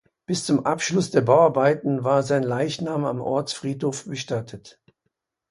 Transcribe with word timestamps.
Bis 0.25 0.47
zum 0.47 0.65
Abschluss 0.65 1.11
der 1.11 1.21
Bauarbeiten 1.21 2.03
war 2.03 2.23
sein 2.23 2.41
Leichnam 2.41 3.05
am 3.05 3.21
Ortsfriedhof 3.21 4.05
bestattet. 4.05 4.81